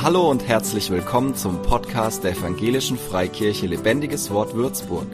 Hallo 0.00 0.30
und 0.30 0.46
herzlich 0.46 0.90
willkommen 0.90 1.34
zum 1.34 1.60
Podcast 1.60 2.22
der 2.22 2.30
Evangelischen 2.30 2.96
Freikirche 2.96 3.66
Lebendiges 3.66 4.30
Wort 4.30 4.54
Würzburg. 4.54 5.08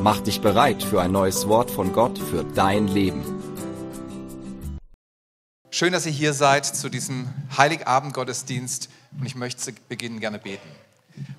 Mach 0.00 0.18
dich 0.18 0.40
bereit 0.40 0.82
für 0.82 1.00
ein 1.00 1.12
neues 1.12 1.46
Wort 1.46 1.70
von 1.70 1.92
Gott 1.92 2.18
für 2.18 2.42
dein 2.42 2.88
Leben. 2.88 3.22
Schön, 5.70 5.92
dass 5.92 6.06
ihr 6.06 6.12
hier 6.12 6.32
seid 6.32 6.66
zu 6.66 6.88
diesem 6.88 7.32
Heiligabend-Gottesdienst 7.56 8.88
und 9.16 9.26
ich 9.26 9.36
möchte 9.36 9.62
zu 9.62 9.72
Beginn 9.88 10.18
gerne 10.18 10.40
beten. 10.40 10.68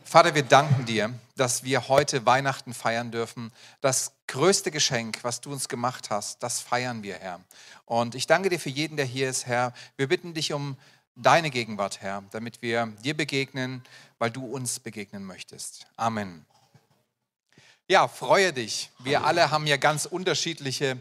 Vater, 0.05 0.33
wir 0.33 0.43
danken 0.43 0.85
dir, 0.85 1.13
dass 1.35 1.65
wir 1.65 1.89
heute 1.89 2.25
Weihnachten 2.25 2.73
feiern 2.73 3.11
dürfen. 3.11 3.51
Das 3.81 4.13
größte 4.27 4.71
Geschenk, 4.71 5.19
was 5.23 5.41
du 5.41 5.51
uns 5.51 5.67
gemacht 5.67 6.09
hast, 6.09 6.41
das 6.41 6.61
feiern 6.61 7.03
wir, 7.03 7.15
Herr. 7.15 7.41
Und 7.85 8.15
ich 8.15 8.27
danke 8.27 8.47
dir 8.47 8.59
für 8.59 8.69
jeden, 8.69 8.95
der 8.95 9.05
hier 9.05 9.29
ist, 9.29 9.45
Herr. 9.45 9.73
Wir 9.97 10.07
bitten 10.07 10.33
dich 10.33 10.53
um 10.53 10.77
deine 11.17 11.49
Gegenwart, 11.49 12.01
Herr, 12.01 12.23
damit 12.31 12.61
wir 12.61 12.87
dir 13.03 13.17
begegnen, 13.17 13.83
weil 14.19 14.31
du 14.31 14.45
uns 14.45 14.79
begegnen 14.79 15.25
möchtest. 15.25 15.87
Amen. 15.97 16.45
Ja, 17.87 18.07
freue 18.07 18.53
dich. 18.53 18.91
Wir 18.99 19.23
alle 19.23 19.49
haben 19.49 19.65
ja 19.65 19.77
ganz 19.77 20.05
unterschiedliche 20.05 20.97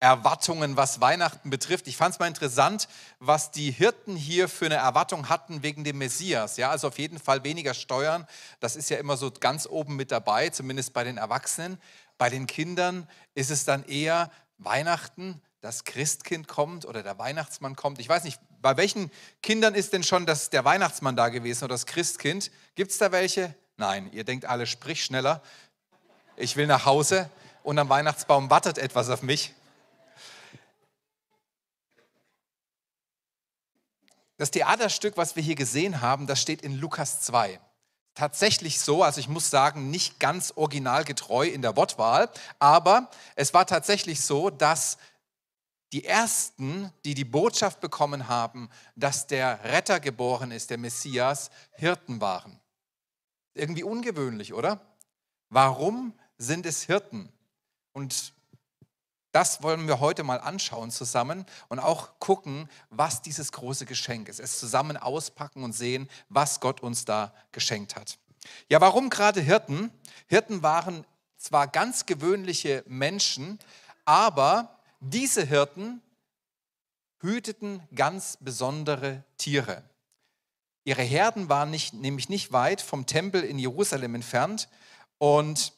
Erwartungen, 0.00 0.76
was 0.76 1.00
Weihnachten 1.00 1.50
betrifft. 1.50 1.88
Ich 1.88 1.96
fand 1.96 2.14
es 2.14 2.20
mal 2.20 2.28
interessant, 2.28 2.88
was 3.18 3.50
die 3.50 3.72
Hirten 3.72 4.14
hier 4.14 4.48
für 4.48 4.66
eine 4.66 4.76
Erwartung 4.76 5.28
hatten 5.28 5.62
wegen 5.62 5.82
dem 5.82 5.98
Messias. 5.98 6.56
Ja, 6.56 6.70
also 6.70 6.88
auf 6.88 6.98
jeden 6.98 7.18
Fall 7.18 7.42
weniger 7.42 7.74
Steuern. 7.74 8.26
Das 8.60 8.76
ist 8.76 8.90
ja 8.90 8.98
immer 8.98 9.16
so 9.16 9.32
ganz 9.32 9.66
oben 9.66 9.96
mit 9.96 10.12
dabei, 10.12 10.50
zumindest 10.50 10.92
bei 10.92 11.02
den 11.02 11.16
Erwachsenen. 11.16 11.78
Bei 12.16 12.30
den 12.30 12.46
Kindern 12.46 13.08
ist 13.34 13.50
es 13.50 13.64
dann 13.64 13.84
eher 13.84 14.30
Weihnachten, 14.58 15.40
das 15.60 15.82
Christkind 15.84 16.46
kommt 16.46 16.84
oder 16.84 17.02
der 17.02 17.18
Weihnachtsmann 17.18 17.74
kommt. 17.74 17.98
Ich 17.98 18.08
weiß 18.08 18.22
nicht, 18.22 18.40
bei 18.60 18.76
welchen 18.76 19.10
Kindern 19.42 19.74
ist 19.74 19.92
denn 19.92 20.02
schon 20.02 20.26
das, 20.26 20.50
der 20.50 20.64
Weihnachtsmann 20.64 21.16
da 21.16 21.28
gewesen 21.28 21.64
oder 21.64 21.74
das 21.74 21.86
Christkind? 21.86 22.50
Gibt 22.74 22.90
es 22.90 22.98
da 22.98 23.12
welche? 23.12 23.54
Nein, 23.76 24.10
ihr 24.12 24.24
denkt 24.24 24.44
alle, 24.44 24.66
sprich 24.66 25.04
schneller. 25.04 25.42
Ich 26.36 26.56
will 26.56 26.66
nach 26.66 26.84
Hause 26.84 27.30
und 27.62 27.78
am 27.78 27.88
Weihnachtsbaum 27.88 28.50
wartet 28.50 28.78
etwas 28.78 29.10
auf 29.10 29.22
mich. 29.22 29.54
Das 34.36 34.52
Theaterstück, 34.52 35.16
was 35.16 35.34
wir 35.34 35.42
hier 35.42 35.56
gesehen 35.56 36.00
haben, 36.00 36.28
das 36.28 36.40
steht 36.40 36.62
in 36.62 36.78
Lukas 36.78 37.20
2. 37.22 37.60
Tatsächlich 38.14 38.80
so, 38.80 39.02
also 39.02 39.20
ich 39.20 39.28
muss 39.28 39.50
sagen, 39.50 39.90
nicht 39.90 40.18
ganz 40.20 40.52
originalgetreu 40.56 41.46
in 41.46 41.62
der 41.62 41.76
Wortwahl, 41.76 42.30
aber 42.58 43.10
es 43.36 43.54
war 43.54 43.66
tatsächlich 43.66 44.20
so, 44.20 44.50
dass 44.50 44.98
die 45.92 46.04
ersten, 46.04 46.92
die 47.04 47.14
die 47.14 47.24
Botschaft 47.24 47.80
bekommen 47.80 48.28
haben, 48.28 48.68
dass 48.94 49.26
der 49.26 49.64
Retter 49.64 50.00
geboren 50.00 50.50
ist, 50.50 50.70
der 50.70 50.78
Messias, 50.78 51.50
Hirten 51.72 52.20
waren. 52.20 52.60
Irgendwie 53.54 53.82
ungewöhnlich, 53.82 54.52
oder? 54.52 54.80
Warum 55.48 56.12
sind 56.36 56.66
es 56.66 56.82
Hirten? 56.82 57.30
Und 57.92 58.32
das 59.32 59.62
wollen 59.62 59.86
wir 59.86 60.00
heute 60.00 60.24
mal 60.24 60.40
anschauen 60.40 60.90
zusammen 60.90 61.44
und 61.68 61.78
auch 61.78 62.18
gucken, 62.18 62.68
was 62.90 63.22
dieses 63.22 63.52
große 63.52 63.86
Geschenk 63.86 64.28
ist. 64.28 64.40
Es 64.40 64.58
zusammen 64.58 64.96
auspacken 64.96 65.64
und 65.64 65.72
sehen, 65.72 66.08
was 66.28 66.60
Gott 66.60 66.80
uns 66.80 67.04
da 67.04 67.34
geschenkt 67.52 67.96
hat. 67.96 68.18
Ja, 68.68 68.80
warum 68.80 69.10
gerade 69.10 69.40
Hirten? 69.40 69.90
Hirten 70.26 70.62
waren 70.62 71.04
zwar 71.36 71.66
ganz 71.66 72.06
gewöhnliche 72.06 72.84
Menschen, 72.86 73.58
aber 74.04 74.77
diese 75.00 75.44
Hirten 75.44 76.02
hüteten 77.20 77.82
ganz 77.94 78.38
besondere 78.40 79.24
Tiere. 79.36 79.82
Ihre 80.84 81.02
Herden 81.02 81.48
waren 81.48 81.70
nicht, 81.70 81.94
nämlich 81.94 82.28
nicht 82.28 82.52
weit 82.52 82.80
vom 82.80 83.06
Tempel 83.06 83.42
in 83.42 83.58
Jerusalem 83.58 84.14
entfernt 84.14 84.68
und 85.18 85.72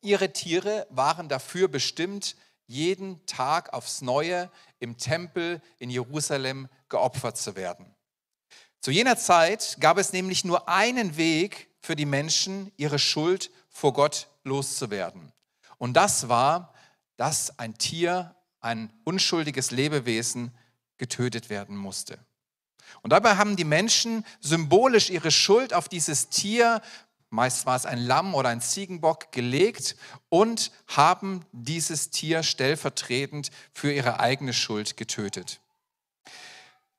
ihre 0.00 0.32
Tiere 0.32 0.86
waren 0.90 1.28
dafür 1.28 1.68
bestimmt, 1.68 2.36
jeden 2.66 3.24
Tag 3.26 3.72
aufs 3.72 4.02
Neue 4.02 4.50
im 4.78 4.96
Tempel 4.98 5.60
in 5.78 5.90
Jerusalem 5.90 6.68
geopfert 6.88 7.38
zu 7.38 7.56
werden. 7.56 7.94
Zu 8.80 8.90
jener 8.90 9.16
Zeit 9.16 9.78
gab 9.80 9.98
es 9.98 10.12
nämlich 10.12 10.44
nur 10.44 10.68
einen 10.68 11.16
Weg 11.16 11.68
für 11.80 11.96
die 11.96 12.06
Menschen, 12.06 12.70
ihre 12.76 12.98
Schuld 12.98 13.50
vor 13.70 13.92
Gott 13.92 14.28
loszuwerden. 14.44 15.32
Und 15.78 15.94
das 15.94 16.28
war, 16.28 16.74
dass 17.16 17.58
ein 17.58 17.76
Tier 17.76 18.36
ein 18.60 18.92
unschuldiges 19.04 19.70
Lebewesen 19.70 20.52
getötet 20.98 21.50
werden 21.50 21.76
musste. 21.76 22.18
Und 23.02 23.12
dabei 23.12 23.36
haben 23.36 23.56
die 23.56 23.64
Menschen 23.64 24.24
symbolisch 24.40 25.10
ihre 25.10 25.30
Schuld 25.30 25.74
auf 25.74 25.88
dieses 25.88 26.28
Tier, 26.28 26.80
meist 27.30 27.66
war 27.66 27.76
es 27.76 27.86
ein 27.86 27.98
Lamm 27.98 28.34
oder 28.34 28.48
ein 28.48 28.60
Ziegenbock, 28.60 29.30
gelegt 29.32 29.96
und 30.28 30.72
haben 30.86 31.44
dieses 31.52 32.10
Tier 32.10 32.42
stellvertretend 32.42 33.50
für 33.72 33.92
ihre 33.92 34.20
eigene 34.20 34.52
Schuld 34.52 34.96
getötet. 34.96 35.60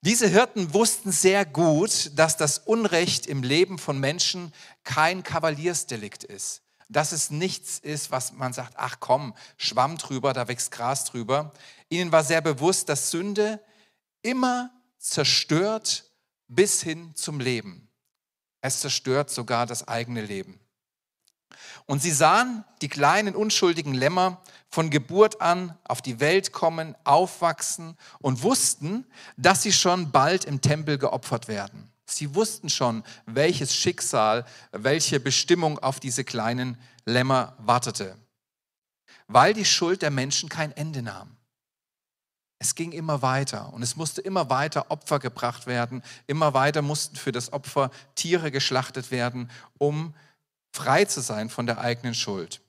Diese 0.02 0.28
Hirten 0.28 0.74
wussten 0.74 1.12
sehr 1.12 1.46
gut, 1.46 2.12
dass 2.16 2.38
das 2.38 2.60
Unrecht 2.60 3.28
im 3.28 3.44
Leben 3.44 3.78
von 3.78 4.00
Menschen 4.00 4.54
kein 4.84 5.24
Kavaliersdelikt 5.24 6.24
ist 6.24 6.62
dass 6.90 7.12
es 7.12 7.30
nichts 7.30 7.78
ist, 7.80 8.12
was 8.12 8.34
man 8.34 8.52
sagt, 8.52 8.74
ach 8.76 8.98
komm, 9.00 9.36
Schwamm 9.58 9.98
drüber, 9.98 10.34
da 10.34 10.48
wächst 10.48 10.72
Gras 10.72 11.06
drüber. 11.06 11.54
Ihnen 11.88 12.12
war 12.12 12.24
sehr 12.24 12.42
bewusst, 12.42 12.90
dass 12.90 13.12
Sünde 13.12 13.64
immer 14.24 14.72
zerstört 14.98 16.06
bis 16.48 16.82
hin 16.82 17.16
zum 17.16 17.40
Leben. 17.40 17.88
Es 18.62 18.82
zerstört 18.82 19.30
sogar 19.30 19.66
das 19.66 19.88
eigene 19.88 20.22
Leben. 20.22 20.60
Und 21.86 22.02
sie 22.02 22.12
sahen 22.12 22.66
die 22.82 22.90
kleinen 22.90 23.36
unschuldigen 23.36 23.94
Lämmer 23.94 24.42
von 24.68 24.90
Geburt 24.90 25.42
an 25.42 25.78
auf 25.88 26.02
die 26.02 26.20
Welt 26.20 26.52
kommen, 26.52 26.96
aufwachsen 27.04 27.98
und 28.20 28.44
wussten, 28.44 29.06
dass 29.38 29.64
sie 29.64 29.74
schon 29.74 30.12
bald 30.12 30.46
im 30.46 30.62
Tempel 30.62 30.98
geopfert 30.98 31.48
werden. 31.48 31.89
Sie 32.12 32.36
wussten 32.36 32.70
schon, 32.70 33.04
welches 33.26 33.74
Schicksal, 33.76 34.46
welche 34.72 35.20
Bestimmung 35.20 35.80
auf 35.80 36.00
diese 36.00 36.24
kleinen 36.24 36.78
Lämmer 37.06 37.56
wartete, 37.60 38.18
weil 39.28 39.54
die 39.54 39.66
Schuld 39.66 40.02
der 40.02 40.12
Menschen 40.12 40.50
kein 40.50 40.72
Ende 40.72 41.02
nahm. 41.02 41.36
Es 42.62 42.76
ging 42.76 42.92
immer 42.92 43.22
weiter 43.22 43.72
und 43.74 43.84
es 43.84 43.96
musste 43.96 44.20
immer 44.22 44.50
weiter 44.50 44.92
Opfer 44.92 45.20
gebracht 45.20 45.66
werden, 45.66 46.04
immer 46.28 46.54
weiter 46.54 46.82
mussten 46.82 47.16
für 47.16 47.32
das 47.32 47.54
Opfer 47.54 47.90
Tiere 48.16 48.52
geschlachtet 48.52 49.12
werden, 49.12 49.50
um 49.78 50.14
frei 50.74 51.06
zu 51.06 51.22
sein 51.22 51.50
von 51.50 51.66
der 51.66 51.80
eigenen 51.80 52.14
Schuld. 52.14 52.62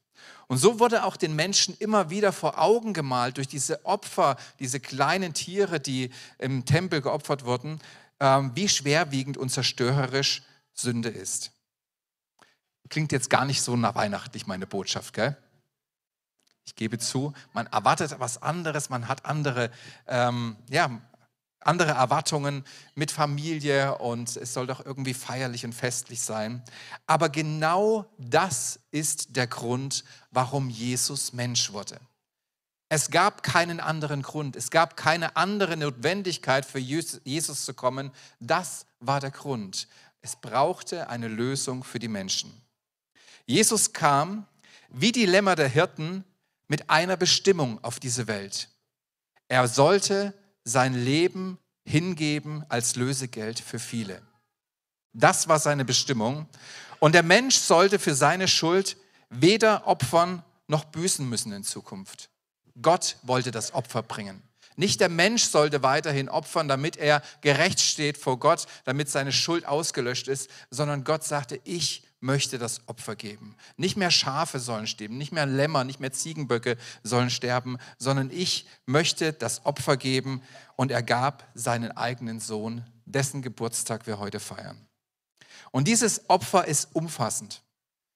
Und 0.47 0.59
so 0.59 0.81
wurde 0.81 1.05
auch 1.05 1.17
den 1.17 1.34
Menschen 1.37 1.77
immer 1.79 2.11
wieder 2.11 2.33
vor 2.33 2.59
Augen 2.59 2.93
gemalt 2.93 3.37
durch 3.37 3.49
diese 3.49 3.84
Opfer, 3.84 4.37
diese 4.59 4.81
kleinen 4.81 5.33
Tiere, 5.33 5.81
die 5.81 6.11
im 6.39 6.65
Tempel 6.65 7.00
geopfert 7.00 7.45
wurden, 7.45 7.81
wie 8.20 8.69
schwerwiegend 8.69 9.38
und 9.38 9.48
zerstörerisch 9.48 10.42
Sünde 10.75 11.08
ist. 11.08 11.53
Klingt 12.88 13.12
jetzt 13.12 13.31
gar 13.31 13.44
nicht 13.44 13.62
so 13.62 13.76
nach 13.76 13.94
weihnachtlich, 13.94 14.47
meine 14.47 14.66
Botschaft, 14.66 15.14
gell? 15.14 15.36
Ich 16.64 16.75
gebe 16.75 16.98
zu, 16.98 17.32
man 17.53 17.66
erwartet 17.66 18.16
was 18.19 18.42
anderes, 18.42 18.91
man 18.91 19.08
hat 19.08 19.25
andere, 19.25 19.70
ähm, 20.06 20.56
ja, 20.69 21.00
andere 21.60 21.91
Erwartungen 21.91 22.64
mit 22.94 23.10
Familie 23.10 23.98
und 23.98 24.37
es 24.37 24.54
soll 24.54 24.66
doch 24.66 24.84
irgendwie 24.84 25.14
feierlich 25.14 25.64
und 25.64 25.75
festlich 25.75 26.20
sein. 26.20 26.62
Aber 27.06 27.28
genau 27.28 28.10
das 28.19 28.81
ist 28.91 29.37
der 29.37 29.47
Grund, 29.47 30.04
warum 30.31 30.70
Jesus 30.70 31.32
Mensch 31.32 31.72
wurde. 31.72 32.00
Es 32.93 33.12
gab 33.12 33.45
keinen 33.45 33.78
anderen 33.78 34.21
Grund, 34.21 34.56
es 34.56 34.69
gab 34.71 34.97
keine 34.97 35.37
andere 35.37 35.77
Notwendigkeit 35.77 36.67
für 36.67 36.81
Jesus 36.81 37.65
zu 37.65 37.73
kommen. 37.73 38.11
Das 38.41 38.84
war 38.99 39.21
der 39.21 39.31
Grund. 39.31 39.87
Es 40.23 40.34
brauchte 40.34 41.09
eine 41.09 41.29
Lösung 41.29 41.85
für 41.85 42.00
die 42.00 42.09
Menschen. 42.09 42.53
Jesus 43.47 43.93
kam 43.93 44.44
wie 44.88 45.12
die 45.12 45.25
Lämmer 45.25 45.55
der 45.55 45.69
Hirten 45.69 46.25
mit 46.67 46.91
einer 46.91 47.17
Bestimmung 47.17 47.79
auf 47.85 48.00
diese 48.00 48.26
Welt. 48.26 48.69
Er 49.47 49.69
sollte 49.69 50.35
sein 50.64 50.94
Leben 50.94 51.59
hingeben 51.85 52.64
als 52.69 52.97
Lösegeld 52.97 53.61
für 53.61 53.79
viele. 53.79 54.20
Das 55.12 55.47
war 55.47 55.61
seine 55.61 55.85
Bestimmung. 55.85 56.49
Und 56.99 57.14
der 57.14 57.23
Mensch 57.23 57.55
sollte 57.55 58.00
für 58.00 58.17
seine 58.17 58.49
Schuld 58.49 58.97
weder 59.29 59.87
opfern 59.87 60.43
noch 60.67 60.87
büßen 60.87 61.29
müssen 61.29 61.53
in 61.53 61.62
Zukunft. 61.62 62.31
Gott 62.81 63.17
wollte 63.22 63.50
das 63.50 63.75
Opfer 63.75 64.02
bringen. 64.02 64.43
Nicht 64.76 65.00
der 65.00 65.08
Mensch 65.08 65.44
sollte 65.44 65.82
weiterhin 65.82 66.28
opfern, 66.28 66.69
damit 66.69 66.96
er 66.96 67.22
gerecht 67.43 67.81
steht 67.81 68.17
vor 68.17 68.38
Gott, 68.38 68.67
damit 68.84 69.11
seine 69.11 69.32
Schuld 69.32 69.67
ausgelöscht 69.67 70.28
ist, 70.28 70.49
sondern 70.70 71.05
Gott 71.05 71.25
sagte, 71.25 71.61
ich 71.64 72.02
möchte 72.20 72.58
das 72.58 72.87
Opfer 72.87 73.17
geben. 73.17 73.56
Nicht 73.76 73.96
mehr 73.96 74.11
Schafe 74.11 74.58
sollen 74.58 74.87
sterben, 74.87 75.19
nicht 75.19 75.32
mehr 75.32 75.46
Lämmer, 75.46 75.84
nicht 75.84 76.00
mehr 76.00 76.12
Ziegenböcke 76.12 76.76
sollen 77.02 77.31
sterben, 77.31 77.78
sondern 77.99 78.31
ich 78.31 78.67
möchte 78.87 79.32
das 79.32 79.66
Opfer 79.66 79.96
geben 79.96 80.43
und 80.76 80.90
er 80.90 81.02
gab 81.02 81.49
seinen 81.55 81.93
eigenen 81.93 82.40
Sohn, 82.40 82.84
dessen 83.05 83.43
Geburtstag 83.43 84.06
wir 84.06 84.19
heute 84.19 84.40
feiern. 84.40 84.87
Und 85.73 85.88
dieses 85.88 86.28
Opfer 86.28 86.66
ist 86.66 86.88
umfassend. 86.94 87.62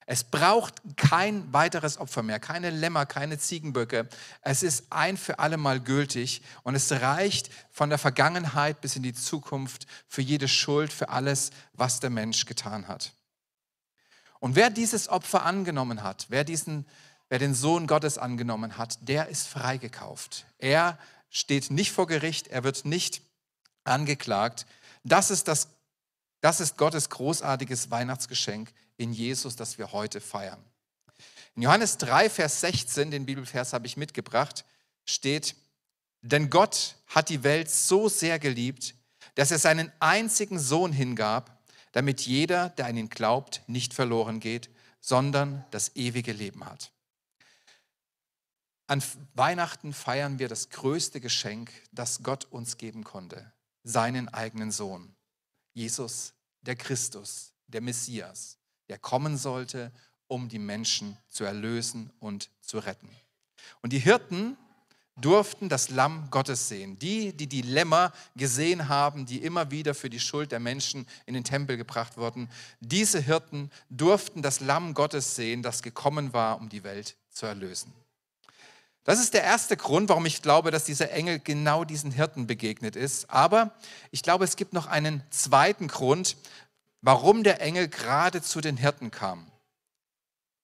Es 0.06 0.24
braucht 0.24 0.82
kein 0.96 1.50
weiteres 1.52 1.98
Opfer 1.98 2.22
mehr, 2.22 2.38
keine 2.38 2.70
Lämmer, 2.70 3.06
keine 3.06 3.38
Ziegenböcke. 3.38 4.08
Es 4.42 4.62
ist 4.62 4.84
ein 4.90 5.16
für 5.16 5.38
alle 5.38 5.56
Mal 5.56 5.80
gültig 5.80 6.42
und 6.62 6.74
es 6.74 6.92
reicht 6.92 7.50
von 7.70 7.88
der 7.88 7.98
Vergangenheit 7.98 8.80
bis 8.80 8.96
in 8.96 9.02
die 9.02 9.14
Zukunft 9.14 9.86
für 10.06 10.20
jede 10.20 10.48
Schuld, 10.48 10.92
für 10.92 11.08
alles, 11.08 11.50
was 11.72 12.00
der 12.00 12.10
Mensch 12.10 12.44
getan 12.44 12.86
hat. 12.88 13.12
Und 14.40 14.56
wer 14.56 14.68
dieses 14.68 15.08
Opfer 15.08 15.44
angenommen 15.44 16.02
hat, 16.02 16.26
wer, 16.28 16.44
diesen, 16.44 16.84
wer 17.30 17.38
den 17.38 17.54
Sohn 17.54 17.86
Gottes 17.86 18.18
angenommen 18.18 18.76
hat, 18.76 18.98
der 19.08 19.28
ist 19.28 19.48
freigekauft. 19.48 20.44
Er 20.58 20.98
steht 21.30 21.70
nicht 21.70 21.92
vor 21.92 22.06
Gericht, 22.06 22.48
er 22.48 22.62
wird 22.62 22.84
nicht 22.84 23.22
angeklagt. 23.84 24.66
Das 25.02 25.30
ist, 25.30 25.48
das, 25.48 25.68
das 26.42 26.60
ist 26.60 26.76
Gottes 26.76 27.08
großartiges 27.08 27.90
Weihnachtsgeschenk 27.90 28.70
in 28.96 29.12
Jesus, 29.12 29.56
das 29.56 29.78
wir 29.78 29.92
heute 29.92 30.20
feiern. 30.20 30.62
In 31.56 31.62
Johannes 31.62 31.98
3, 31.98 32.30
Vers 32.30 32.60
16, 32.60 33.10
den 33.10 33.26
Bibelvers 33.26 33.72
habe 33.72 33.86
ich 33.86 33.96
mitgebracht, 33.96 34.64
steht, 35.04 35.54
denn 36.22 36.50
Gott 36.50 36.96
hat 37.06 37.28
die 37.28 37.44
Welt 37.44 37.70
so 37.70 38.08
sehr 38.08 38.38
geliebt, 38.38 38.94
dass 39.34 39.50
er 39.50 39.58
seinen 39.58 39.92
einzigen 40.00 40.58
Sohn 40.58 40.92
hingab, 40.92 41.62
damit 41.92 42.22
jeder, 42.22 42.70
der 42.70 42.86
an 42.86 42.96
ihn 42.96 43.08
glaubt, 43.08 43.62
nicht 43.66 43.94
verloren 43.94 44.40
geht, 44.40 44.70
sondern 45.00 45.64
das 45.70 45.94
ewige 45.96 46.32
Leben 46.32 46.64
hat. 46.64 46.92
An 48.86 49.02
Weihnachten 49.34 49.92
feiern 49.92 50.38
wir 50.38 50.48
das 50.48 50.70
größte 50.70 51.20
Geschenk, 51.20 51.70
das 51.92 52.22
Gott 52.22 52.46
uns 52.46 52.76
geben 52.76 53.04
konnte, 53.04 53.52
seinen 53.82 54.28
eigenen 54.28 54.70
Sohn, 54.72 55.14
Jesus, 55.72 56.34
der 56.62 56.76
Christus, 56.76 57.52
der 57.68 57.80
Messias 57.80 58.58
der 58.88 58.98
kommen 58.98 59.36
sollte, 59.36 59.92
um 60.26 60.48
die 60.48 60.58
Menschen 60.58 61.16
zu 61.28 61.44
erlösen 61.44 62.10
und 62.20 62.50
zu 62.60 62.78
retten. 62.78 63.10
Und 63.82 63.92
die 63.92 63.98
Hirten 63.98 64.56
durften 65.16 65.68
das 65.68 65.90
Lamm 65.90 66.28
Gottes 66.30 66.68
sehen. 66.68 66.98
Die, 66.98 67.36
die 67.36 67.46
die 67.46 67.62
Lämmer 67.62 68.12
gesehen 68.34 68.88
haben, 68.88 69.26
die 69.26 69.38
immer 69.38 69.70
wieder 69.70 69.94
für 69.94 70.10
die 70.10 70.18
Schuld 70.18 70.50
der 70.50 70.60
Menschen 70.60 71.06
in 71.26 71.34
den 71.34 71.44
Tempel 71.44 71.76
gebracht 71.76 72.16
wurden, 72.16 72.48
diese 72.80 73.20
Hirten 73.20 73.70
durften 73.90 74.42
das 74.42 74.60
Lamm 74.60 74.94
Gottes 74.94 75.36
sehen, 75.36 75.62
das 75.62 75.82
gekommen 75.82 76.32
war, 76.32 76.58
um 76.60 76.68
die 76.68 76.82
Welt 76.82 77.16
zu 77.30 77.46
erlösen. 77.46 77.92
Das 79.04 79.20
ist 79.20 79.34
der 79.34 79.44
erste 79.44 79.76
Grund, 79.76 80.08
warum 80.08 80.24
ich 80.24 80.40
glaube, 80.40 80.70
dass 80.70 80.84
dieser 80.84 81.10
Engel 81.10 81.38
genau 81.38 81.84
diesen 81.84 82.10
Hirten 82.10 82.46
begegnet 82.46 82.96
ist. 82.96 83.28
Aber 83.30 83.74
ich 84.10 84.22
glaube, 84.22 84.44
es 84.44 84.56
gibt 84.56 84.72
noch 84.72 84.86
einen 84.86 85.22
zweiten 85.28 85.88
Grund, 85.88 86.38
warum 87.04 87.44
der 87.44 87.60
Engel 87.60 87.88
gerade 87.88 88.40
zu 88.40 88.62
den 88.62 88.78
Hirten 88.78 89.10
kam. 89.10 89.46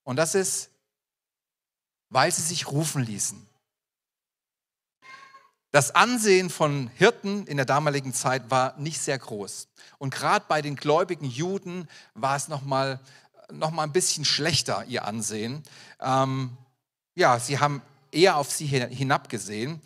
Und 0.04 0.16
das 0.16 0.34
ist, 0.34 0.70
weil 2.08 2.32
sie 2.32 2.40
sich 2.40 2.69
rufen 2.69 3.04
ließen. 3.04 3.46
Das 5.70 5.94
Ansehen 5.94 6.48
von 6.48 6.88
Hirten 6.96 7.46
in 7.46 7.58
der 7.58 7.66
damaligen 7.66 8.14
Zeit 8.14 8.50
war 8.50 8.75
nicht 8.78 9.00
sehr 9.00 9.19
groß. 9.19 9.69
Und 9.98 10.14
gerade 10.14 10.46
bei 10.48 10.62
den 10.62 10.76
gläubigen 10.76 11.26
Juden 11.26 11.87
war 12.14 12.37
es 12.37 12.48
nochmal 12.48 12.98
noch 13.52 13.70
mal 13.70 13.82
ein 13.82 13.93
bisschen 13.93 14.25
schlechter, 14.25 14.84
ihr 14.86 15.04
Ansehen. 15.04 15.62
Ähm, 16.00 16.56
ja, 17.16 17.38
sie 17.38 17.58
haben 17.58 17.82
eher 18.12 18.36
auf 18.36 18.50
sie 18.50 18.66
hinabgesehen. 18.66 19.81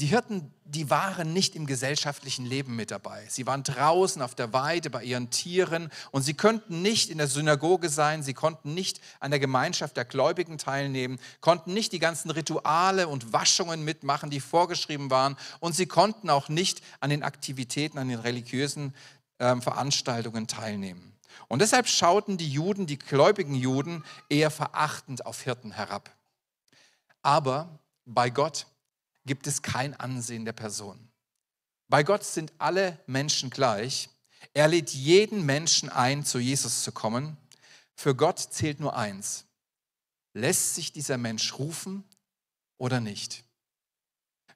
Die 0.00 0.06
Hirten, 0.06 0.50
die 0.64 0.88
waren 0.88 1.34
nicht 1.34 1.54
im 1.54 1.66
gesellschaftlichen 1.66 2.46
Leben 2.46 2.74
mit 2.74 2.90
dabei. 2.90 3.22
Sie 3.28 3.46
waren 3.46 3.62
draußen 3.62 4.22
auf 4.22 4.34
der 4.34 4.54
Weide 4.54 4.88
bei 4.88 5.04
ihren 5.04 5.28
Tieren 5.28 5.90
und 6.10 6.22
sie 6.22 6.32
konnten 6.32 6.80
nicht 6.80 7.10
in 7.10 7.18
der 7.18 7.26
Synagoge 7.26 7.90
sein, 7.90 8.22
sie 8.22 8.32
konnten 8.32 8.72
nicht 8.72 9.02
an 9.20 9.30
der 9.30 9.40
Gemeinschaft 9.40 9.98
der 9.98 10.06
Gläubigen 10.06 10.56
teilnehmen, 10.56 11.20
konnten 11.42 11.74
nicht 11.74 11.92
die 11.92 11.98
ganzen 11.98 12.30
Rituale 12.30 13.08
und 13.08 13.34
Waschungen 13.34 13.84
mitmachen, 13.84 14.30
die 14.30 14.40
vorgeschrieben 14.40 15.10
waren 15.10 15.36
und 15.58 15.74
sie 15.74 15.86
konnten 15.86 16.30
auch 16.30 16.48
nicht 16.48 16.80
an 17.00 17.10
den 17.10 17.22
Aktivitäten, 17.22 17.98
an 17.98 18.08
den 18.08 18.20
religiösen 18.20 18.94
äh, 19.36 19.54
Veranstaltungen 19.56 20.46
teilnehmen. 20.46 21.12
Und 21.48 21.60
deshalb 21.60 21.86
schauten 21.86 22.38
die 22.38 22.50
Juden, 22.50 22.86
die 22.86 22.98
gläubigen 22.98 23.54
Juden, 23.54 24.02
eher 24.30 24.50
verachtend 24.50 25.26
auf 25.26 25.42
Hirten 25.42 25.72
herab. 25.72 26.10
Aber 27.20 27.80
bei 28.06 28.30
Gott 28.30 28.66
gibt 29.24 29.46
es 29.46 29.62
kein 29.62 29.94
Ansehen 29.94 30.44
der 30.44 30.52
Person. 30.52 31.10
Bei 31.88 32.02
Gott 32.02 32.24
sind 32.24 32.52
alle 32.58 32.98
Menschen 33.06 33.50
gleich. 33.50 34.08
Er 34.54 34.68
lädt 34.68 34.90
jeden 34.90 35.44
Menschen 35.44 35.88
ein, 35.88 36.24
zu 36.24 36.38
Jesus 36.38 36.82
zu 36.82 36.92
kommen. 36.92 37.36
Für 37.96 38.14
Gott 38.14 38.38
zählt 38.38 38.80
nur 38.80 38.96
eins. 38.96 39.44
Lässt 40.32 40.76
sich 40.76 40.92
dieser 40.92 41.18
Mensch 41.18 41.58
rufen 41.58 42.04
oder 42.78 43.00
nicht? 43.00 43.44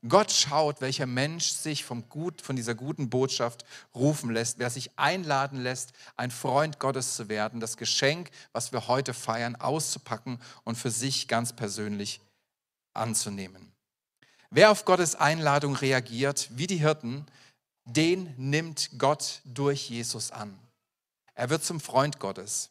Gott 0.07 0.31
schaut, 0.31 0.81
welcher 0.81 1.07
Mensch 1.07 1.49
sich 1.49 1.85
vom 1.85 2.09
Gut, 2.11 2.43
von 2.43 2.57
dieser 2.57 2.75
guten 2.75 3.09
Botschaft 3.09 3.65
rufen 3.95 4.31
lässt, 4.31 4.59
wer 4.59 4.69
sich 4.69 4.99
einladen 4.99 5.63
lässt, 5.63 5.93
ein 6.17 6.31
Freund 6.31 6.79
Gottes 6.79 7.17
zu 7.17 7.29
werden, 7.31 7.59
das 7.59 7.79
Geschenk, 7.79 8.31
was 8.53 8.73
wir 8.73 8.87
heute 8.87 9.15
feiern, 9.15 9.57
auszupacken 9.57 10.39
und 10.65 10.77
für 10.77 10.91
sich 10.91 11.27
ganz 11.27 11.55
persönlich 11.55 12.21
anzunehmen. 12.93 13.74
Wer 14.57 14.71
auf 14.71 14.85
Gottes 14.85 15.17
Einladung 15.17 15.75
reagiert, 15.75 16.49
wie 16.53 16.69
die 16.69 16.77
Hirten, 16.77 17.27
den 17.87 18.33
nimmt 18.37 18.91
Gott 18.99 19.41
durch 19.45 19.91
Jesus 19.91 20.31
an. 20.31 20.57
Er 21.35 21.51
wird 21.51 21.65
zum 21.65 21.81
Freund 21.81 22.21
Gottes. 22.21 22.71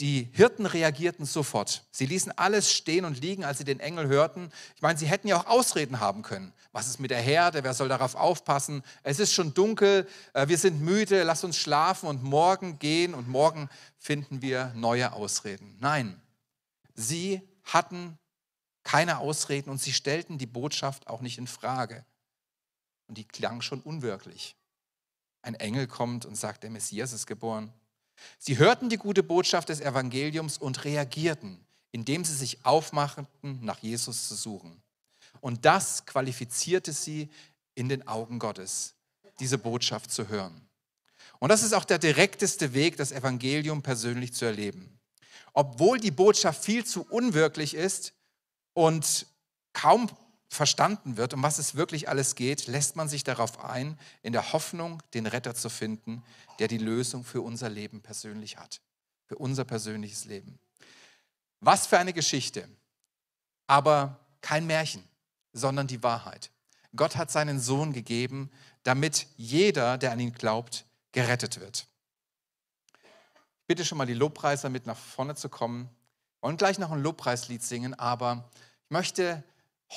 Die 0.00 0.28
Hirten 0.32 0.66
reagierten 0.66 1.24
sofort. 1.24 1.84
Sie 1.92 2.06
ließen 2.06 2.36
alles 2.36 2.72
stehen 2.72 3.04
und 3.04 3.20
liegen, 3.20 3.44
als 3.44 3.58
sie 3.58 3.64
den 3.64 3.78
Engel 3.78 4.08
hörten. 4.08 4.50
Ich 4.74 4.82
meine, 4.82 4.98
sie 4.98 5.06
hätten 5.06 5.28
ja 5.28 5.36
auch 5.36 5.46
Ausreden 5.46 6.00
haben 6.00 6.22
können. 6.22 6.52
Was 6.72 6.88
ist 6.88 6.98
mit 6.98 7.12
der 7.12 7.20
Herde? 7.20 7.62
Wer 7.62 7.74
soll 7.74 7.88
darauf 7.88 8.16
aufpassen? 8.16 8.82
Es 9.04 9.20
ist 9.20 9.32
schon 9.32 9.54
dunkel, 9.54 10.08
äh, 10.32 10.48
wir 10.48 10.58
sind 10.58 10.80
müde, 10.80 11.22
lass 11.22 11.44
uns 11.44 11.58
schlafen 11.58 12.08
und 12.08 12.24
morgen 12.24 12.80
gehen 12.80 13.14
und 13.14 13.28
morgen 13.28 13.68
finden 13.98 14.42
wir 14.42 14.72
neue 14.74 15.12
Ausreden. 15.12 15.76
Nein, 15.78 16.20
sie 16.96 17.40
hatten 17.62 18.18
keine 18.84 19.18
Ausreden 19.18 19.70
und 19.70 19.80
sie 19.80 19.92
stellten 19.92 20.38
die 20.38 20.46
Botschaft 20.46 21.06
auch 21.06 21.20
nicht 21.20 21.38
in 21.38 21.46
Frage. 21.46 22.04
Und 23.06 23.18
die 23.18 23.24
klang 23.24 23.62
schon 23.62 23.80
unwirklich. 23.80 24.56
Ein 25.42 25.54
Engel 25.54 25.86
kommt 25.86 26.24
und 26.24 26.36
sagt, 26.36 26.62
der 26.62 26.70
Messias 26.70 27.12
ist 27.12 27.26
geboren. 27.26 27.72
Sie 28.38 28.58
hörten 28.58 28.88
die 28.88 28.96
gute 28.96 29.22
Botschaft 29.22 29.68
des 29.68 29.80
Evangeliums 29.80 30.58
und 30.58 30.84
reagierten, 30.84 31.64
indem 31.90 32.24
sie 32.24 32.34
sich 32.34 32.64
aufmachten, 32.64 33.26
nach 33.42 33.78
Jesus 33.80 34.28
zu 34.28 34.34
suchen. 34.34 34.82
Und 35.40 35.64
das 35.64 36.06
qualifizierte 36.06 36.92
sie 36.92 37.28
in 37.74 37.88
den 37.88 38.06
Augen 38.06 38.38
Gottes, 38.38 38.94
diese 39.40 39.58
Botschaft 39.58 40.10
zu 40.10 40.28
hören. 40.28 40.68
Und 41.38 41.48
das 41.48 41.62
ist 41.62 41.72
auch 41.72 41.84
der 41.84 41.98
direkteste 41.98 42.74
Weg, 42.74 42.96
das 42.96 43.10
Evangelium 43.10 43.82
persönlich 43.82 44.32
zu 44.32 44.44
erleben. 44.44 45.00
Obwohl 45.54 45.98
die 45.98 46.10
Botschaft 46.10 46.64
viel 46.64 46.84
zu 46.84 47.04
unwirklich 47.08 47.74
ist, 47.74 48.12
und 48.74 49.26
kaum 49.72 50.08
verstanden 50.48 51.16
wird, 51.16 51.32
um 51.32 51.42
was 51.42 51.58
es 51.58 51.74
wirklich 51.74 52.08
alles 52.08 52.34
geht, 52.34 52.66
lässt 52.66 52.94
man 52.94 53.08
sich 53.08 53.24
darauf 53.24 53.64
ein, 53.64 53.98
in 54.22 54.32
der 54.32 54.52
Hoffnung, 54.52 55.02
den 55.14 55.26
Retter 55.26 55.54
zu 55.54 55.70
finden, 55.70 56.22
der 56.58 56.68
die 56.68 56.78
Lösung 56.78 57.24
für 57.24 57.40
unser 57.40 57.70
Leben 57.70 58.02
persönlich 58.02 58.58
hat, 58.58 58.80
für 59.26 59.36
unser 59.36 59.64
persönliches 59.64 60.26
Leben. 60.26 60.58
Was 61.60 61.86
für 61.86 61.98
eine 61.98 62.12
Geschichte, 62.12 62.68
aber 63.66 64.20
kein 64.42 64.66
Märchen, 64.66 65.02
sondern 65.54 65.86
die 65.86 66.02
Wahrheit. 66.02 66.50
Gott 66.94 67.16
hat 67.16 67.30
seinen 67.30 67.58
Sohn 67.58 67.92
gegeben, 67.94 68.50
damit 68.82 69.26
jeder, 69.36 69.96
der 69.96 70.12
an 70.12 70.20
ihn 70.20 70.34
glaubt, 70.34 70.84
gerettet 71.12 71.60
wird. 71.60 71.86
Bitte 73.66 73.86
schon 73.86 73.96
mal 73.96 74.06
die 74.06 74.12
Lobpreiser 74.12 74.68
mit 74.68 74.86
nach 74.86 74.98
vorne 74.98 75.34
zu 75.34 75.48
kommen 75.48 75.88
wollen 76.42 76.56
gleich 76.56 76.78
noch 76.78 76.90
ein 76.90 77.02
Lobpreislied 77.02 77.62
singen, 77.62 77.94
aber 77.94 78.44
ich 78.84 78.90
möchte 78.90 79.42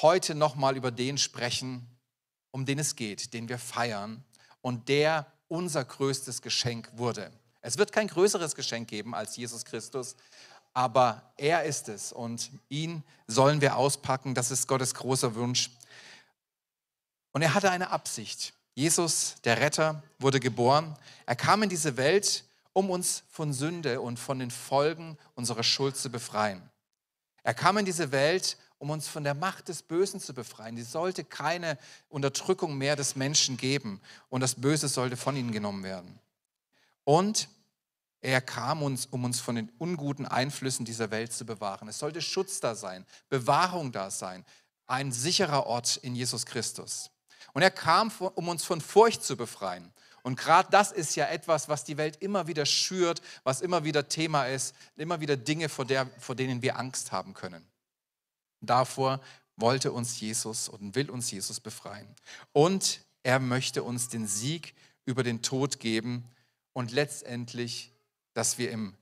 heute 0.01 0.35
noch 0.35 0.55
mal 0.55 0.77
über 0.77 0.91
den 0.91 1.17
sprechen, 1.17 1.85
um 2.51 2.65
den 2.65 2.79
es 2.79 2.95
geht, 2.95 3.33
den 3.33 3.49
wir 3.49 3.57
feiern 3.57 4.23
und 4.61 4.87
der 4.87 5.25
unser 5.47 5.83
größtes 5.83 6.41
Geschenk 6.41 6.89
wurde. 6.93 7.31
Es 7.61 7.77
wird 7.77 7.91
kein 7.91 8.07
größeres 8.07 8.55
Geschenk 8.55 8.87
geben 8.87 9.15
als 9.15 9.35
Jesus 9.35 9.65
Christus, 9.65 10.15
aber 10.73 11.33
er 11.35 11.63
ist 11.63 11.89
es 11.89 12.13
und 12.13 12.51
ihn 12.69 13.03
sollen 13.27 13.59
wir 13.59 13.75
auspacken. 13.75 14.35
Das 14.35 14.51
ist 14.51 14.67
Gottes 14.67 14.93
großer 14.93 15.33
Wunsch. 15.35 15.71
Und 17.31 17.41
er 17.41 17.53
hatte 17.53 17.71
eine 17.71 17.89
Absicht. 17.89 18.53
Jesus, 18.75 19.35
der 19.45 19.59
Retter, 19.59 20.03
wurde 20.19 20.39
geboren. 20.39 20.95
Er 21.25 21.35
kam 21.35 21.63
in 21.63 21.69
diese 21.69 21.97
Welt 21.97 22.43
um 22.75 22.89
uns 22.89 23.23
von 23.29 23.53
Sünde 23.53 24.01
und 24.01 24.19
von 24.19 24.37
den 24.37 24.51
Folgen 24.51 25.17
unserer 25.33 25.63
Schuld 25.63 25.95
zu 25.95 26.09
befreien. 26.09 26.61
Er 27.41 27.53
kam 27.53 27.77
in 27.77 27.85
diese 27.85 28.11
Welt, 28.11 28.57
um 28.79 28.89
uns 28.89 29.07
von 29.07 29.23
der 29.23 29.33
Macht 29.33 29.69
des 29.69 29.81
Bösen 29.81 30.19
zu 30.19 30.33
befreien. 30.33 30.77
Es 30.77 30.91
sollte 30.91 31.23
keine 31.23 31.77
Unterdrückung 32.09 32.77
mehr 32.77 32.97
des 32.97 33.15
Menschen 33.15 33.55
geben 33.55 34.01
und 34.27 34.41
das 34.41 34.55
Böse 34.55 34.89
sollte 34.89 35.15
von 35.15 35.37
ihnen 35.37 35.53
genommen 35.53 35.83
werden. 35.83 36.19
Und 37.05 37.47
Er 38.25 38.41
kam 38.41 38.81
uns, 38.81 39.05
um 39.05 39.23
uns 39.23 39.39
von 39.39 39.53
den 39.53 39.71
unguten 39.77 40.25
Einflüssen 40.25 40.83
dieser 40.83 41.11
Welt 41.11 41.31
zu 41.31 41.45
bewahren. 41.45 41.87
Es 41.87 41.99
sollte 41.99 42.23
Schutz 42.23 42.59
da 42.59 42.73
sein, 42.73 43.05
Bewahrung 43.29 43.91
da 43.91 44.09
sein, 44.09 44.43
ein 44.87 45.11
sicherer 45.11 45.67
Ort 45.67 45.97
in 45.97 46.15
Jesus 46.15 46.47
Christus. 46.47 47.11
Und 47.53 47.61
er 47.61 47.69
kam, 47.69 48.11
um 48.33 48.47
uns 48.47 48.65
von 48.65 48.81
Furcht 48.81 49.23
zu 49.23 49.37
befreien. 49.37 49.93
Und 50.25 50.39
gerade 50.39 50.71
das 50.71 50.91
ist 50.91 51.15
ja 51.15 51.27
etwas, 51.27 51.69
was 51.69 51.83
die 51.83 51.97
Welt 51.97 52.15
immer 52.19 52.47
wieder 52.47 52.65
schürt, 52.65 53.21
was 53.43 53.61
immer 53.61 53.83
wieder 53.83 54.09
Thema 54.09 54.45
ist, 54.45 54.73
immer 54.95 55.21
wieder 55.21 55.37
Dinge, 55.37 55.69
vor, 55.69 55.85
der, 55.85 56.07
vor 56.17 56.33
denen 56.33 56.63
wir 56.63 56.79
Angst 56.79 57.11
haben 57.11 57.35
können. 57.35 57.63
Davor 58.59 59.21
wollte 59.55 59.91
uns 59.91 60.19
Jesus 60.19 60.67
und 60.67 60.95
will 60.95 61.11
uns 61.11 61.29
Jesus 61.29 61.59
befreien. 61.59 62.07
Und 62.53 63.01
er 63.21 63.37
möchte 63.37 63.83
uns 63.83 64.09
den 64.09 64.25
Sieg 64.25 64.73
über 65.05 65.21
den 65.21 65.43
Tod 65.43 65.79
geben 65.79 66.27
und 66.73 66.91
letztendlich, 66.91 67.91
dass 68.33 68.57
wir 68.57 68.71
im 68.71 68.95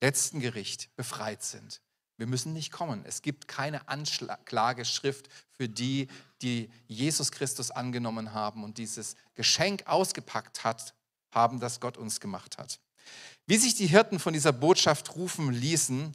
letzten 0.00 0.38
Gericht 0.38 0.94
befreit 0.94 1.42
sind. 1.42 1.80
Wir 2.18 2.26
müssen 2.26 2.52
nicht 2.52 2.72
kommen. 2.72 3.04
Es 3.06 3.22
gibt 3.22 3.46
keine 3.46 3.88
Anklageschrift 3.88 5.28
für 5.56 5.68
die, 5.68 6.08
die 6.42 6.68
Jesus 6.88 7.30
Christus 7.30 7.70
angenommen 7.70 8.34
haben 8.34 8.64
und 8.64 8.76
dieses 8.76 9.14
Geschenk 9.36 9.86
ausgepackt 9.86 10.64
hat, 10.64 10.94
haben, 11.32 11.60
das 11.60 11.78
Gott 11.78 11.96
uns 11.96 12.18
gemacht 12.18 12.58
hat. 12.58 12.80
Wie 13.46 13.56
sich 13.56 13.76
die 13.76 13.86
Hirten 13.86 14.18
von 14.18 14.32
dieser 14.32 14.52
Botschaft 14.52 15.14
rufen 15.14 15.52
ließen, 15.52 16.12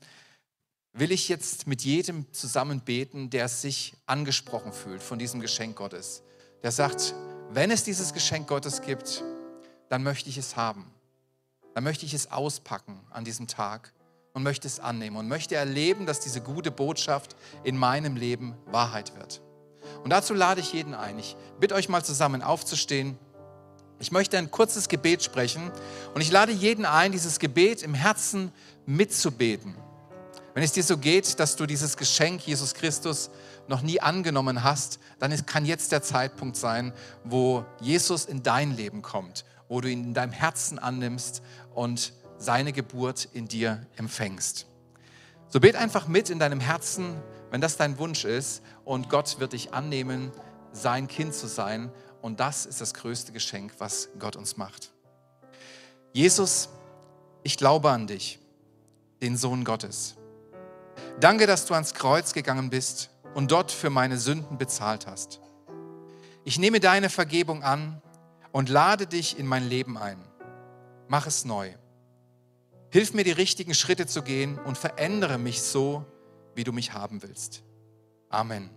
will 0.91 1.11
ich 1.11 1.29
jetzt 1.29 1.67
mit 1.67 1.83
jedem 1.83 2.31
zusammen 2.33 2.81
beten, 2.81 3.29
der 3.29 3.47
sich 3.47 3.95
angesprochen 4.05 4.73
fühlt 4.73 5.01
von 5.01 5.17
diesem 5.17 5.39
Geschenk 5.39 5.77
Gottes. 5.77 6.21
Der 6.63 6.71
sagt, 6.71 7.15
wenn 7.49 7.71
es 7.71 7.85
dieses 7.85 8.13
Geschenk 8.13 8.47
Gottes 8.47 8.81
gibt, 8.81 9.23
dann 9.89 10.03
möchte 10.03 10.29
ich 10.29 10.37
es 10.37 10.57
haben. 10.57 10.91
Dann 11.73 11.85
möchte 11.85 12.05
ich 12.05 12.13
es 12.13 12.29
auspacken 12.29 12.99
an 13.09 13.23
diesem 13.23 13.47
Tag 13.47 13.93
und 14.33 14.41
möchte 14.41 14.67
es 14.67 14.79
annehmen 14.79 15.17
und 15.17 15.27
möchte 15.27 15.55
erleben, 15.55 16.05
dass 16.07 16.19
diese 16.19 16.41
gute 16.41 16.71
Botschaft 16.71 17.35
in 17.63 17.77
meinem 17.77 18.15
Leben 18.15 18.55
Wahrheit 18.65 19.15
wird. 19.15 19.41
Und 20.03 20.09
dazu 20.09 20.33
lade 20.33 20.59
ich 20.59 20.73
jeden 20.73 20.95
ein. 20.95 21.19
Ich 21.19 21.35
bitte 21.59 21.75
euch 21.75 21.87
mal 21.87 22.03
zusammen 22.03 22.41
aufzustehen. 22.41 23.17
Ich 23.99 24.11
möchte 24.11 24.37
ein 24.37 24.49
kurzes 24.49 24.89
Gebet 24.89 25.23
sprechen 25.23 25.71
und 26.15 26.21
ich 26.21 26.31
lade 26.31 26.51
jeden 26.51 26.85
ein, 26.85 27.11
dieses 27.11 27.39
Gebet 27.39 27.83
im 27.83 27.93
Herzen 27.93 28.51
mitzubeten. 28.87 29.75
Wenn 30.55 30.63
es 30.63 30.71
dir 30.71 30.83
so 30.83 30.97
geht, 30.97 31.39
dass 31.39 31.55
du 31.55 31.65
dieses 31.65 31.95
Geschenk 31.95 32.41
Jesus 32.45 32.73
Christus 32.73 33.29
noch 33.67 33.81
nie 33.81 34.01
angenommen 34.01 34.63
hast, 34.63 34.99
dann 35.19 35.45
kann 35.45 35.65
jetzt 35.65 35.91
der 35.91 36.01
Zeitpunkt 36.01 36.57
sein, 36.57 36.91
wo 37.23 37.65
Jesus 37.81 38.25
in 38.25 38.41
dein 38.43 38.75
Leben 38.75 39.03
kommt, 39.03 39.45
wo 39.67 39.79
du 39.79 39.89
ihn 39.89 40.03
in 40.03 40.13
deinem 40.13 40.31
Herzen 40.31 40.79
annimmst 40.79 41.43
und 41.73 42.13
seine 42.37 42.73
Geburt 42.73 43.27
in 43.33 43.47
dir 43.47 43.85
empfängst. 43.95 44.67
So 45.49 45.59
bet 45.59 45.75
einfach 45.75 46.07
mit 46.07 46.29
in 46.29 46.39
deinem 46.39 46.59
Herzen, 46.59 47.21
wenn 47.51 47.61
das 47.61 47.77
dein 47.77 47.97
Wunsch 47.99 48.25
ist 48.25 48.63
und 48.85 49.09
Gott 49.09 49.39
wird 49.39 49.53
dich 49.53 49.73
annehmen, 49.73 50.31
sein 50.71 51.07
Kind 51.07 51.33
zu 51.35 51.47
sein 51.47 51.91
und 52.21 52.39
das 52.39 52.65
ist 52.65 52.81
das 52.81 52.93
größte 52.93 53.31
Geschenk, 53.31 53.73
was 53.77 54.09
Gott 54.17 54.35
uns 54.35 54.57
macht. 54.57 54.91
Jesus, 56.13 56.69
ich 57.43 57.57
glaube 57.57 57.91
an 57.91 58.07
dich, 58.07 58.39
den 59.21 59.37
Sohn 59.37 59.63
Gottes. 59.63 60.15
Danke, 61.19 61.45
dass 61.45 61.65
du 61.65 61.73
ans 61.73 61.93
Kreuz 61.93 62.33
gegangen 62.33 62.69
bist 62.69 63.09
und 63.33 63.51
dort 63.51 63.71
für 63.71 63.89
meine 63.89 64.17
Sünden 64.17 64.57
bezahlt 64.57 65.05
hast. 65.05 65.39
Ich 66.43 66.59
nehme 66.59 66.79
deine 66.79 67.09
Vergebung 67.09 67.63
an 67.63 68.01
und 68.51 68.69
lade 68.69 69.07
dich 69.07 69.37
in 69.37 69.45
mein 69.45 69.67
Leben 69.67 69.97
ein. 69.97 70.17
Mach 71.07 71.27
es 71.27 71.45
neu. 71.45 71.73
Hilf 72.93 73.15
mir, 73.15 73.23
die 73.23 73.31
richtigen 73.31 73.73
Schritte 73.73 74.05
zu 74.05 74.21
gehen 74.21 74.59
und 74.59 74.77
verändere 74.77 75.39
mich 75.39 75.63
so, 75.63 76.05
wie 76.53 76.63
du 76.63 76.71
mich 76.71 76.93
haben 76.93 77.23
willst. 77.23 77.63
Amen. 78.29 78.69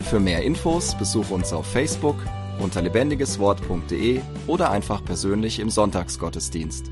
Für 0.00 0.18
mehr 0.18 0.42
Infos 0.44 0.96
besuche 0.96 1.34
uns 1.34 1.52
auf 1.52 1.66
Facebook 1.70 2.16
unter 2.58 2.80
lebendigeswort.de 2.80 4.22
oder 4.46 4.70
einfach 4.70 5.04
persönlich 5.04 5.58
im 5.58 5.68
Sonntagsgottesdienst. 5.68 6.90